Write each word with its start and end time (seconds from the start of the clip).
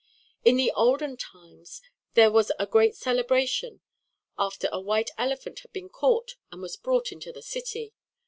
In 0.43 0.55
the 0.57 0.71
olden 0.71 1.15
times 1.15 1.79
there 2.15 2.31
was 2.31 2.51
a 2.57 2.65
great 2.65 2.95
celebration 2.95 3.81
after 4.35 4.67
a 4.71 4.81
white 4.81 5.11
elephant 5.15 5.59
had 5.59 5.71
been 5.73 5.89
caught 5.89 6.37
and 6.51 6.59
was 6.59 6.75
brought 6.75 7.11
into 7.11 7.31
the 7.31 7.43
city. 7.43 7.93